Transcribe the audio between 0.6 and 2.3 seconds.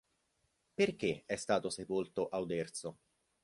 Perché è stato sepolto